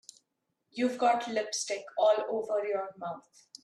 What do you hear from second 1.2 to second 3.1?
lipstick all over your